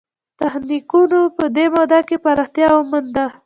تخنیکونو 0.39 1.19
په 1.37 1.43
دې 1.55 1.65
موده 1.73 1.99
کې 2.07 2.15
پراختیا 2.23 2.67
ومونده. 2.73 3.25